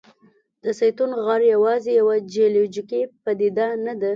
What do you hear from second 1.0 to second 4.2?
غر یوازې یوه جیولوجیکي پدیده نه ده.